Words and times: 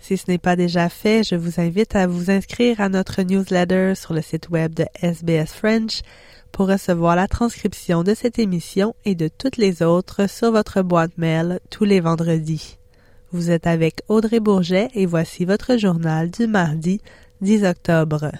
Si 0.00 0.16
ce 0.16 0.24
n'est 0.28 0.38
pas 0.38 0.56
déjà 0.56 0.88
fait, 0.88 1.22
je 1.24 1.34
vous 1.34 1.60
invite 1.60 1.96
à 1.96 2.06
vous 2.06 2.30
inscrire 2.30 2.80
à 2.80 2.88
notre 2.88 3.22
newsletter 3.22 3.94
sur 3.94 4.14
le 4.14 4.22
site 4.22 4.48
web 4.48 4.74
de 4.74 4.86
SBS 5.02 5.52
French 5.52 6.02
pour 6.52 6.68
recevoir 6.68 7.16
la 7.16 7.28
transcription 7.28 8.02
de 8.02 8.14
cette 8.14 8.38
émission 8.38 8.94
et 9.04 9.14
de 9.14 9.28
toutes 9.28 9.56
les 9.56 9.82
autres 9.82 10.28
sur 10.28 10.50
votre 10.50 10.82
boîte 10.82 11.16
mail 11.18 11.60
tous 11.70 11.84
les 11.84 12.00
vendredis. 12.00 12.78
Vous 13.32 13.50
êtes 13.50 13.66
avec 13.66 14.00
Audrey 14.08 14.40
Bourget 14.40 14.88
et 14.94 15.04
voici 15.04 15.44
votre 15.44 15.76
journal 15.76 16.30
du 16.30 16.46
mardi 16.46 17.00
10 17.42 17.64
octobre. 17.64 18.32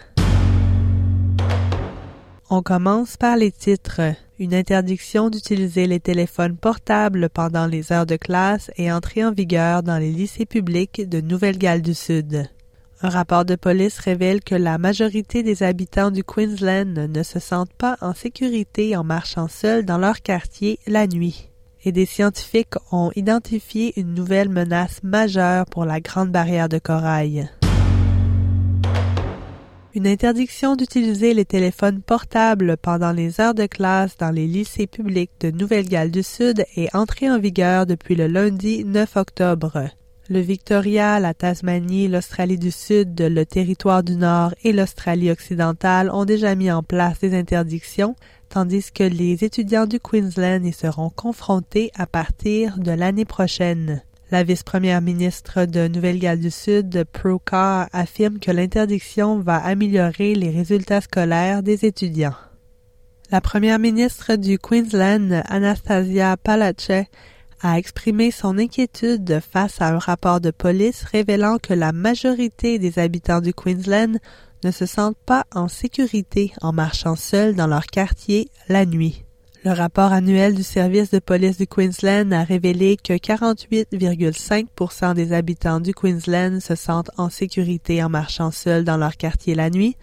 On 2.51 2.62
commence 2.62 3.19
par 3.19 3.37
les 3.37 3.52
titres. 3.52 4.01
Une 4.38 4.55
interdiction 4.55 5.29
d'utiliser 5.29 5.87
les 5.87 6.01
téléphones 6.01 6.57
portables 6.57 7.29
pendant 7.29 7.66
les 7.66 7.93
heures 7.93 8.07
de 8.07 8.16
classe 8.16 8.71
est 8.79 8.91
entrée 8.91 9.23
en 9.23 9.33
vigueur 9.33 9.83
dans 9.83 9.98
les 9.98 10.11
lycées 10.11 10.47
publics 10.47 11.07
de 11.07 11.21
Nouvelle-Galles 11.21 11.83
du 11.83 11.93
Sud. 11.93 12.48
Un 13.02 13.11
rapport 13.11 13.45
de 13.45 13.55
police 13.55 13.98
révèle 13.98 14.43
que 14.43 14.55
la 14.55 14.79
majorité 14.79 15.43
des 15.43 15.63
habitants 15.63 16.10
du 16.10 16.24
Queensland 16.24 17.10
ne 17.10 17.23
se 17.23 17.38
sentent 17.38 17.74
pas 17.74 17.99
en 18.01 18.15
sécurité 18.15 18.96
en 18.96 19.05
marchant 19.05 19.49
seuls 19.49 19.85
dans 19.85 19.99
leur 19.99 20.23
quartier 20.23 20.79
la 20.87 21.07
nuit. 21.07 21.51
Et 21.85 21.93
des 21.93 22.07
scientifiques 22.07 22.74
ont 22.93 23.12
identifié 23.15 23.93
une 24.01 24.15
nouvelle 24.15 24.49
menace 24.49 25.02
majeure 25.02 25.66
pour 25.66 25.85
la 25.85 26.01
Grande 26.01 26.30
Barrière 26.30 26.71
de 26.71 26.79
Corail. 26.79 27.51
Une 29.99 30.07
interdiction 30.07 30.77
d'utiliser 30.77 31.35
les 31.35 31.45
téléphones 31.45 32.02
portables 32.02 32.77
pendant 32.77 33.10
les 33.10 33.41
heures 33.41 33.57
de 33.57 33.66
classe 33.66 34.16
dans 34.16 34.30
les 34.30 34.46
lycées 34.46 34.87
publics 34.87 35.32
de 35.40 35.51
Nouvelle-Galles 35.51 36.13
du 36.13 36.23
Sud 36.23 36.65
est 36.77 36.95
entrée 36.95 37.29
en 37.29 37.40
vigueur 37.40 37.85
depuis 37.85 38.15
le 38.15 38.29
lundi 38.29 38.85
9 38.85 39.16
octobre. 39.16 39.88
Le 40.29 40.38
Victoria, 40.38 41.18
la 41.18 41.35
Tasmanie, 41.35 42.07
l'Australie 42.07 42.59
du 42.59 42.71
Sud, 42.71 43.21
le 43.21 43.45
Territoire 43.45 44.05
du 44.05 44.15
Nord 44.15 44.55
et 44.63 44.73
l'Australie 44.73 45.32
occidentale 45.32 46.10
ont 46.12 46.24
déjà 46.24 46.55
mis 46.55 46.71
en 46.71 46.85
place 46.85 47.18
des 47.18 47.37
interdictions, 47.37 48.15
tandis 48.51 48.93
que 48.93 49.02
les 49.02 49.43
étudiants 49.43 49.87
du 49.87 49.99
Queensland 49.99 50.65
y 50.65 50.73
seront 50.73 51.10
confrontés 51.10 51.90
à 51.96 52.07
partir 52.07 52.79
de 52.79 52.93
l'année 52.93 53.24
prochaine. 53.24 54.05
La 54.30 54.43
vice-première 54.43 55.01
ministre 55.01 55.65
de 55.65 55.88
Nouvelle-Galles 55.88 56.40
du 56.40 56.51
Sud, 56.51 57.04
Pro 57.12 57.38
Carr, 57.38 57.88
affirme 57.93 58.38
que 58.38 58.51
l'interdiction 58.51 59.38
va 59.38 59.57
améliorer 59.57 60.34
les 60.34 60.51
résultats 60.51 61.01
scolaires 61.01 61.62
des 61.62 61.87
étudiants. 61.87 62.37
La 63.30 63.40
première 63.40 63.79
ministre 63.79 64.37
du 64.37 64.59
Queensland, 64.59 65.43
Anastasia 65.49 66.37
Palaszczuk, 66.37 67.06
a 67.62 67.78
exprimé 67.78 68.31
son 68.31 68.59
inquiétude 68.59 69.41
face 69.41 69.81
à 69.81 69.88
un 69.88 69.99
rapport 69.99 70.43
de 70.43 70.50
police 70.50 71.04
révélant 71.04 71.56
que 71.56 71.72
la 71.72 71.93
majorité 71.93 72.78
des 72.78 72.99
habitants 72.99 73.41
du 73.41 73.54
Queensland 73.54 74.19
ne 74.62 74.71
se 74.71 74.84
sentent 74.84 75.16
pas 75.25 75.47
en 75.54 75.69
sécurité 75.69 76.53
en 76.60 76.75
marchant 76.75 77.16
seuls 77.16 77.54
dans 77.54 77.66
leur 77.66 77.87
quartier 77.87 78.50
la 78.69 78.84
nuit. 78.84 79.25
Le 79.69 79.75
rapport 79.75 80.15
annuel 80.15 80.55
du 80.55 80.62
service 80.62 81.11
de 81.11 81.19
police 81.19 81.59
du 81.59 81.67
Queensland 81.67 82.33
a 82.33 82.43
révélé 82.43 82.97
que 82.97 83.12
48,5% 83.12 85.12
des 85.12 85.34
habitants 85.34 85.81
du 85.81 85.93
Queensland 85.93 86.61
se 86.61 86.75
sentent 86.75 87.11
en 87.19 87.29
sécurité 87.29 88.03
en 88.03 88.09
marchant 88.09 88.51
seuls 88.51 88.84
dans 88.84 88.97
leur 88.97 89.19
quartier 89.19 89.55
la 89.55 89.69
nuit, 89.69 89.99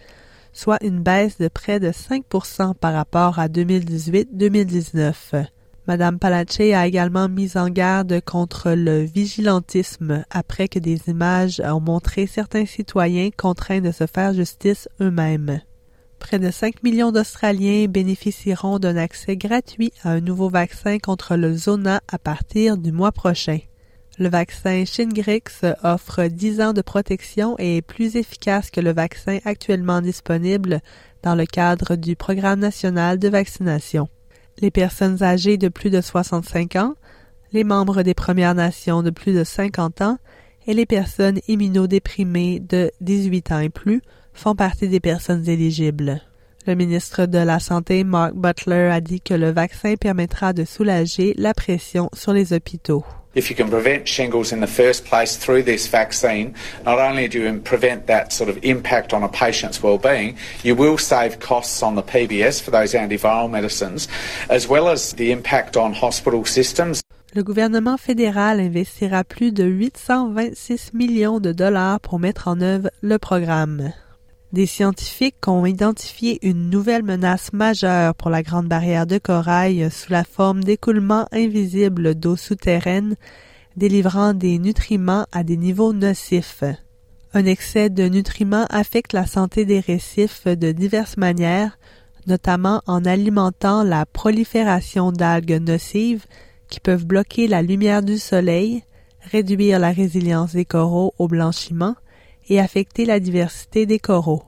soit 0.52 0.80
une 0.84 1.02
baisse 1.02 1.38
de 1.38 1.48
près 1.48 1.80
de 1.80 1.90
5% 1.90 2.76
par 2.76 2.94
rapport 2.94 3.40
à 3.40 3.48
2018-2019. 3.48 5.46
Madame 5.88 6.20
Palache 6.20 6.60
a 6.60 6.86
également 6.86 7.28
mis 7.28 7.56
en 7.56 7.68
garde 7.68 8.20
contre 8.20 8.70
le 8.70 9.00
vigilantisme 9.00 10.24
après 10.30 10.68
que 10.68 10.78
des 10.78 11.00
images 11.08 11.60
ont 11.64 11.80
montré 11.80 12.28
certains 12.28 12.66
citoyens 12.66 13.30
contraints 13.36 13.80
de 13.80 13.90
se 13.90 14.06
faire 14.06 14.32
justice 14.32 14.88
eux-mêmes. 15.00 15.60
Près 16.18 16.38
de 16.38 16.50
5 16.50 16.82
millions 16.82 17.12
d'Australiens 17.12 17.86
bénéficieront 17.86 18.78
d'un 18.78 18.96
accès 18.96 19.36
gratuit 19.36 19.92
à 20.02 20.10
un 20.10 20.20
nouveau 20.20 20.48
vaccin 20.48 20.98
contre 20.98 21.36
le 21.36 21.54
zona 21.54 22.00
à 22.08 22.18
partir 22.18 22.76
du 22.76 22.90
mois 22.92 23.12
prochain. 23.12 23.58
Le 24.18 24.30
vaccin 24.30 24.84
Shingrix 24.86 25.62
offre 25.82 26.24
10 26.24 26.60
ans 26.62 26.72
de 26.72 26.80
protection 26.80 27.54
et 27.58 27.76
est 27.76 27.82
plus 27.82 28.16
efficace 28.16 28.70
que 28.70 28.80
le 28.80 28.92
vaccin 28.92 29.38
actuellement 29.44 30.00
disponible 30.00 30.80
dans 31.22 31.34
le 31.34 31.44
cadre 31.44 31.96
du 31.96 32.16
programme 32.16 32.60
national 32.60 33.18
de 33.18 33.28
vaccination. 33.28 34.08
Les 34.60 34.70
personnes 34.70 35.22
âgées 35.22 35.58
de 35.58 35.68
plus 35.68 35.90
de 35.90 36.00
65 36.00 36.76
ans, 36.76 36.94
les 37.52 37.62
membres 37.62 38.02
des 38.02 38.14
Premières 38.14 38.54
Nations 38.54 39.02
de 39.02 39.10
plus 39.10 39.34
de 39.34 39.44
50 39.44 40.00
ans 40.00 40.18
et 40.66 40.74
les 40.74 40.86
personnes 40.86 41.40
immunodéprimées 41.48 42.60
de 42.60 42.90
18 43.00 43.52
ans 43.52 43.60
et 43.60 43.68
plus 43.68 44.02
font 44.34 44.54
partie 44.54 44.88
des 44.88 45.00
personnes 45.00 45.48
éligibles. 45.48 46.22
Le 46.66 46.74
ministre 46.74 47.26
de 47.26 47.38
la 47.38 47.60
Santé, 47.60 48.02
Mark 48.02 48.34
Butler, 48.34 48.90
a 48.90 49.00
dit 49.00 49.20
que 49.20 49.34
le 49.34 49.50
vaccin 49.50 49.94
permettra 49.94 50.52
de 50.52 50.64
soulager 50.64 51.32
la 51.38 51.54
pression 51.54 52.10
sur 52.12 52.32
les 52.32 52.52
hôpitaux. 52.52 53.04
If 53.36 53.50
you 53.50 53.54
can 53.54 53.68
prevent 53.68 54.08
shingles 54.08 54.50
in 54.50 54.60
the 54.60 54.66
first 54.66 55.04
place 55.04 55.36
through 55.36 55.62
this 55.64 55.86
vaccine, 55.86 56.54
not 56.86 56.98
only 56.98 57.28
do 57.28 57.38
you 57.38 57.60
prevent 57.60 58.06
that 58.06 58.32
sort 58.32 58.48
of 58.48 58.58
impact 58.64 59.12
on 59.12 59.22
a 59.22 59.28
patient's 59.28 59.82
well-being, 59.82 60.36
you 60.64 60.74
will 60.74 60.96
save 60.96 61.38
costs 61.38 61.82
on 61.82 61.96
the 61.96 62.02
PBS 62.02 62.62
for 62.62 62.70
those 62.70 62.94
antiviral 62.94 63.50
medicines, 63.50 64.08
as 64.48 64.66
well 64.66 64.88
as 64.88 65.12
the 65.12 65.32
impact 65.32 65.76
on 65.76 65.92
hospital 65.92 66.46
systems. 66.46 67.02
Le 67.36 67.44
gouvernement 67.44 67.98
fédéral 67.98 68.60
investira 68.60 69.22
plus 69.22 69.52
de 69.52 69.62
826 69.62 70.94
millions 70.94 71.38
de 71.38 71.52
dollars 71.52 72.00
pour 72.00 72.18
mettre 72.18 72.48
en 72.48 72.62
œuvre 72.62 72.88
le 73.02 73.18
programme. 73.18 73.92
Des 74.54 74.64
scientifiques 74.64 75.46
ont 75.46 75.66
identifié 75.66 76.38
une 76.40 76.70
nouvelle 76.70 77.02
menace 77.02 77.52
majeure 77.52 78.14
pour 78.14 78.30
la 78.30 78.42
Grande 78.42 78.68
Barrière 78.68 79.06
de 79.06 79.18
Corail 79.18 79.90
sous 79.90 80.10
la 80.12 80.24
forme 80.24 80.64
d'écoulements 80.64 81.26
invisibles 81.30 82.14
d'eau 82.14 82.36
souterraine 82.36 83.16
délivrant 83.76 84.32
des 84.32 84.58
nutriments 84.58 85.26
à 85.30 85.44
des 85.44 85.58
niveaux 85.58 85.92
nocifs. 85.92 86.64
Un 87.34 87.44
excès 87.44 87.90
de 87.90 88.08
nutriments 88.08 88.66
affecte 88.70 89.12
la 89.12 89.26
santé 89.26 89.66
des 89.66 89.80
récifs 89.80 90.46
de 90.46 90.72
diverses 90.72 91.18
manières, 91.18 91.76
notamment 92.26 92.80
en 92.86 93.04
alimentant 93.04 93.82
la 93.82 94.06
prolifération 94.06 95.12
d'algues 95.12 95.60
nocives 95.60 96.24
qui 96.68 96.80
peuvent 96.80 97.06
bloquer 97.06 97.48
la 97.48 97.62
lumière 97.62 98.02
du 98.02 98.18
soleil, 98.18 98.82
réduire 99.20 99.78
la 99.78 99.90
résilience 99.90 100.52
des 100.52 100.64
coraux 100.64 101.14
au 101.18 101.28
blanchiment, 101.28 101.96
et 102.48 102.60
affecter 102.60 103.04
la 103.04 103.20
diversité 103.20 103.86
des 103.86 103.98
coraux. 103.98 104.44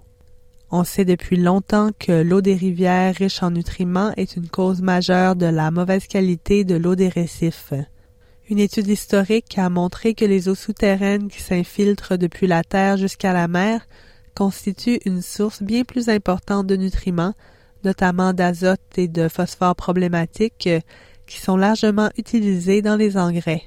On 0.71 0.85
sait 0.85 1.05
depuis 1.05 1.37
longtemps 1.37 1.91
que 1.99 2.13
l'eau 2.13 2.41
des 2.41 2.55
rivières 2.55 3.15
riche 3.15 3.43
en 3.43 3.51
nutriments 3.51 4.13
est 4.17 4.37
une 4.37 4.49
cause 4.49 4.83
majeure 4.83 5.35
de 5.35 5.47
la 5.47 5.71
mauvaise 5.71 6.07
qualité 6.07 6.65
de 6.65 6.77
l'eau 6.77 6.95
des 6.95 7.09
récifs. 7.09 7.73
Une 8.51 8.59
étude 8.59 8.89
historique 8.89 9.59
a 9.59 9.71
montré 9.71 10.15
que 10.15 10.25
les 10.25 10.49
eaux 10.49 10.55
souterraines 10.55 11.29
qui 11.29 11.43
s'infiltrent 11.43 12.19
depuis 12.19 12.47
la 12.47 12.63
terre 12.65 12.97
jusqu'à 12.97 13.33
la 13.33 13.49
mer 13.49 13.87
constituent 14.35 15.01
une 15.07 15.23
source 15.23 15.63
bien 15.63 15.85
plus 15.85 16.09
importante 16.09 16.67
de 16.67 16.77
nutriments, 16.77 17.35
notamment 17.85 18.33
d'azote 18.33 18.81
et 18.97 19.09
de 19.09 19.29
phosphore 19.29 19.75
problématiques, 19.75 20.69
qui 21.29 21.39
sont 21.39 21.57
largement 21.57 22.11
utilisés 22.17 22.83
dans 22.83 22.97
les 22.97 23.17
engrais. 23.17 23.63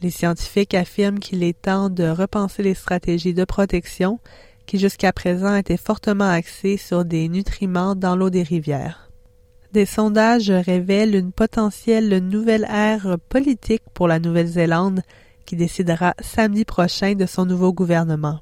Les 0.00 0.10
scientifiques 0.10 0.74
affirment 0.74 1.20
qu'il 1.20 1.44
est 1.44 1.60
temps 1.60 1.90
de 1.90 2.08
repenser 2.08 2.62
les 2.62 2.74
stratégies 2.74 3.34
de 3.34 3.44
protection 3.44 4.18
qui 4.66 4.78
jusqu'à 4.78 5.12
présent 5.12 5.54
étaient 5.54 5.76
fortement 5.76 6.28
axées 6.28 6.76
sur 6.76 7.04
des 7.04 7.28
nutriments 7.28 7.94
dans 7.94 8.16
l'eau 8.16 8.30
des 8.30 8.42
rivières. 8.42 9.10
Des 9.72 9.86
sondages 9.86 10.50
révèlent 10.50 11.14
une 11.14 11.32
potentielle 11.32 12.18
nouvelle 12.18 12.66
ère 12.70 13.16
politique 13.28 13.82
pour 13.92 14.08
la 14.08 14.18
Nouvelle-Zélande 14.18 15.02
qui 15.44 15.56
décidera 15.56 16.14
samedi 16.20 16.64
prochain 16.64 17.14
de 17.14 17.26
son 17.26 17.44
nouveau 17.44 17.72
gouvernement. 17.72 18.40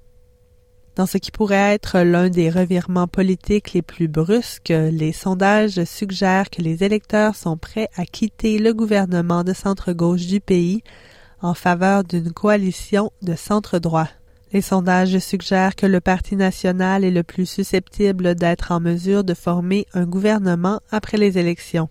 Dans 0.97 1.05
ce 1.05 1.19
qui 1.19 1.31
pourrait 1.31 1.75
être 1.75 1.99
l'un 2.01 2.31
des 2.31 2.49
revirements 2.49 3.07
politiques 3.07 3.75
les 3.75 3.83
plus 3.83 4.09
brusques, 4.09 4.73
les 4.73 5.13
sondages 5.13 5.85
suggèrent 5.85 6.49
que 6.49 6.63
les 6.63 6.85
électeurs 6.85 7.37
sont 7.37 7.59
prêts 7.59 7.91
à 7.97 8.07
quitter 8.07 8.59
le 8.59 8.73
gouvernement 8.73 9.45
de 9.45 9.53
centre-gauche 9.53 10.27
du 10.27 10.41
pays 10.41 10.83
en 11.43 11.53
faveur 11.53 12.03
d'une 12.03 12.33
coalition 12.33 13.13
de 13.21 13.35
centre-droit. 13.35 14.09
Les 14.55 14.63
sondages 14.63 15.19
suggèrent 15.19 15.77
que 15.77 15.85
le 15.85 16.01
Parti 16.01 16.35
national 16.35 17.05
est 17.05 17.11
le 17.11 17.23
plus 17.23 17.45
susceptible 17.45 18.35
d'être 18.35 18.73
en 18.73 18.81
mesure 18.81 19.23
de 19.23 19.35
former 19.35 19.87
un 19.93 20.07
gouvernement 20.07 20.81
après 20.91 21.19
les 21.19 21.37
élections. 21.37 21.91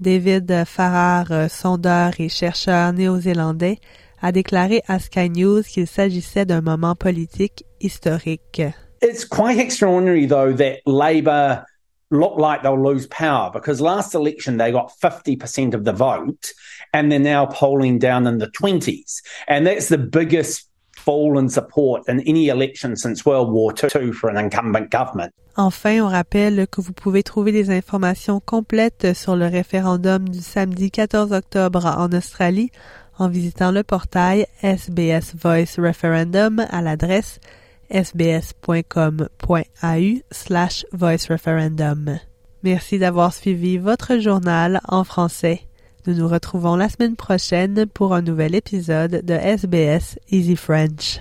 David 0.00 0.64
Farrar, 0.64 1.48
sondeur 1.48 2.14
et 2.18 2.28
chercheur 2.28 2.92
néo-zélandais, 2.94 3.78
a 4.22 4.32
déclaré 4.32 4.82
à 4.88 4.98
Sky 4.98 5.30
News 5.30 5.62
qu'il 5.62 5.86
s'agissait 5.86 6.44
d'un 6.44 6.60
moment 6.60 6.94
politique 6.94 7.64
historique. 7.80 8.62
It's 9.02 9.24
quite 9.24 9.58
extraordinary 9.58 10.26
though 10.26 10.52
that 10.52 10.80
Labor 10.86 11.64
look 12.10 12.36
like 12.36 12.62
they'll 12.62 12.82
lose 12.82 13.06
power 13.06 13.50
because 13.52 13.80
last 13.80 14.14
election 14.14 14.58
they 14.58 14.72
got 14.72 14.92
50% 15.00 15.74
of 15.74 15.84
the 15.84 15.92
vote 15.92 16.52
and 16.92 17.10
they're 17.10 17.18
now 17.18 17.46
polling 17.46 17.98
down 17.98 18.26
in 18.26 18.38
the 18.38 18.48
20s. 18.48 19.22
And 19.48 19.66
that's 19.66 19.88
the 19.88 19.98
biggest 19.98 20.68
fall 20.96 21.38
in 21.38 21.48
support 21.48 22.02
in 22.08 22.20
any 22.20 22.48
election 22.48 22.96
since 22.96 23.24
World 23.24 23.50
War 23.50 23.72
II 23.72 24.12
for 24.12 24.28
an 24.28 24.36
incumbent 24.36 24.90
government. 24.90 25.32
Enfin, 25.56 26.00
on 26.00 26.08
rappelle 26.08 26.66
que 26.68 26.80
vous 26.80 26.92
pouvez 26.92 27.22
trouver 27.22 27.52
des 27.52 27.70
informations 27.70 28.40
complètes 28.40 29.14
sur 29.14 29.36
le 29.36 29.46
référendum 29.46 30.28
du 30.28 30.40
samedi 30.40 30.90
14 30.90 31.32
octobre 31.32 31.86
en 31.86 32.12
Australie 32.12 32.70
en 33.20 33.28
visitant 33.28 33.70
le 33.70 33.82
portail 33.84 34.46
SBS 34.62 35.34
Voice 35.40 35.78
Referendum 35.78 36.64
à 36.70 36.82
l'adresse 36.82 37.38
sbs.com.au 37.90 39.26
slash 40.30 40.86
voice 40.92 41.26
referendum. 41.28 42.18
Merci 42.62 42.98
d'avoir 42.98 43.32
suivi 43.34 43.78
votre 43.78 44.18
journal 44.18 44.80
en 44.88 45.04
français. 45.04 45.60
Nous 46.06 46.14
nous 46.14 46.28
retrouvons 46.28 46.76
la 46.76 46.88
semaine 46.88 47.16
prochaine 47.16 47.86
pour 47.86 48.14
un 48.14 48.22
nouvel 48.22 48.54
épisode 48.54 49.22
de 49.24 49.34
SBS 49.34 50.18
Easy 50.30 50.56
French. 50.56 51.20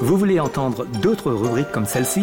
Vous 0.00 0.16
voulez 0.16 0.40
entendre 0.40 0.86
d'autres 1.02 1.30
rubriques 1.30 1.70
comme 1.70 1.86
celle-ci? 1.86 2.22